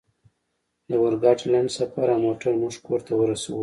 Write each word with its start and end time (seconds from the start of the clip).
د 0.87 0.89
اورګاډي 1.01 1.45
لنډ 1.53 1.69
سفر 1.77 2.07
او 2.13 2.19
موټر 2.25 2.51
موږ 2.61 2.73
کور 2.85 2.99
ته 3.07 3.13
ورسولو 3.17 3.59